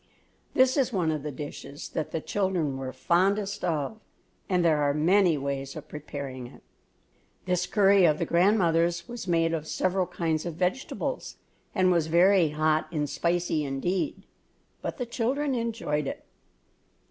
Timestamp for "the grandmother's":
8.17-9.07